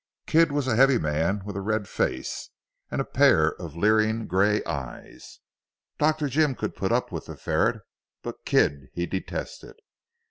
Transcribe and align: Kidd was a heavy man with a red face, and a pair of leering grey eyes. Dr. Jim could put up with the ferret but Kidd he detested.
Kidd 0.25 0.51
was 0.51 0.67
a 0.67 0.75
heavy 0.75 0.97
man 0.97 1.43
with 1.45 1.55
a 1.55 1.61
red 1.61 1.87
face, 1.87 2.49
and 2.89 2.99
a 2.99 3.05
pair 3.05 3.51
of 3.61 3.75
leering 3.77 4.25
grey 4.25 4.63
eyes. 4.63 5.37
Dr. 5.99 6.27
Jim 6.27 6.55
could 6.55 6.75
put 6.75 6.91
up 6.91 7.11
with 7.11 7.27
the 7.27 7.37
ferret 7.37 7.83
but 8.23 8.43
Kidd 8.43 8.87
he 8.93 9.05
detested. 9.05 9.75